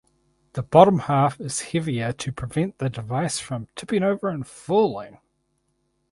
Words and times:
The 0.53 0.63
bottom 0.63 0.97
half 0.97 1.39
is 1.39 1.61
heavier 1.61 2.11
to 2.11 2.31
prevent 2.31 2.79
the 2.79 2.89
device 2.89 3.37
from 3.37 3.67
tipping 3.75 4.01
over 4.01 4.29
and 4.29 4.47
falling. 4.47 5.19